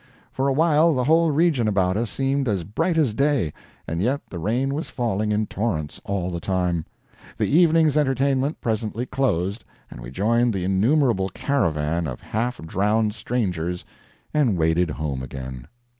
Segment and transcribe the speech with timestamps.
[0.31, 3.53] For a while the whole region about us seemed as bright as day,
[3.87, 6.85] and yet the rain was falling in torrents all the time.
[7.37, 13.85] The evening's entertainment presently closed, and we joined the innumerable caravan of half drowned strangers,
[14.33, 15.67] and waded home again.